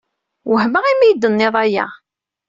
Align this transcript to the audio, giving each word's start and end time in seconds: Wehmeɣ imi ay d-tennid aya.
Wehmeɣ 0.51 0.83
imi 0.91 1.05
ay 1.07 1.13
d-tennid 1.15 1.55
aya. 1.63 1.87